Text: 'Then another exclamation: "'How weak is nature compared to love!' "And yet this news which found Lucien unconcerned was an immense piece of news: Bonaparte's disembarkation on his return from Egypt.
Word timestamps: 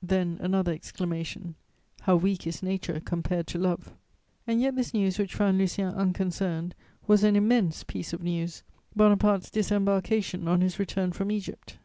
'Then 0.00 0.36
another 0.40 0.70
exclamation: 0.72 1.56
"'How 2.02 2.14
weak 2.14 2.46
is 2.46 2.62
nature 2.62 3.00
compared 3.04 3.48
to 3.48 3.58
love!' 3.58 3.92
"And 4.46 4.60
yet 4.60 4.76
this 4.76 4.94
news 4.94 5.18
which 5.18 5.34
found 5.34 5.58
Lucien 5.58 5.92
unconcerned 5.92 6.76
was 7.08 7.24
an 7.24 7.34
immense 7.34 7.82
piece 7.82 8.12
of 8.12 8.22
news: 8.22 8.62
Bonaparte's 8.94 9.50
disembarkation 9.50 10.46
on 10.46 10.60
his 10.60 10.78
return 10.78 11.10
from 11.10 11.32
Egypt. 11.32 11.78